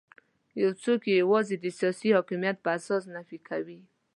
[0.61, 3.79] یو څوک یې یوازې د سیاسي حاکمیت په اساس نفي کوي.